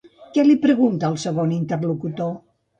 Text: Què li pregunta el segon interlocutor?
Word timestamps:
Què 0.37 0.45
li 0.47 0.55
pregunta 0.63 1.13
el 1.15 1.19
segon 1.27 1.55
interlocutor? 1.61 2.37